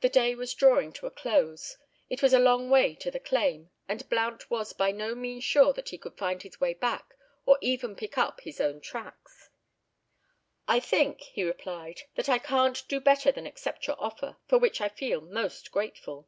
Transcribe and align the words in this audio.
The 0.00 0.08
day 0.08 0.34
was 0.34 0.54
drawing 0.54 0.90
to 0.94 1.06
a 1.06 1.10
close. 1.10 1.76
It 2.08 2.22
was 2.22 2.32
a 2.32 2.38
long 2.38 2.70
way 2.70 2.94
to 2.94 3.10
the 3.10 3.20
claim, 3.20 3.68
and 3.86 4.08
Blount 4.08 4.48
was 4.48 4.72
by 4.72 4.90
no 4.90 5.14
means 5.14 5.44
sure 5.44 5.74
that 5.74 5.90
he 5.90 5.98
could 5.98 6.16
find 6.16 6.42
his 6.42 6.62
way 6.62 6.72
back 6.72 7.14
or 7.44 7.58
even 7.60 7.94
pick 7.94 8.16
up 8.16 8.40
his 8.40 8.58
own 8.58 8.80
tracks. 8.80 9.50
"I 10.66 10.80
think," 10.80 11.20
he 11.20 11.42
replied, 11.44 12.04
"that 12.14 12.30
I 12.30 12.38
can't 12.38 12.88
do 12.88 13.00
better 13.00 13.30
than 13.30 13.44
accept 13.46 13.86
your 13.86 13.96
offer, 14.02 14.38
for 14.48 14.56
which 14.56 14.80
I 14.80 14.88
feel 14.88 15.20
most 15.20 15.70
grateful." 15.70 16.26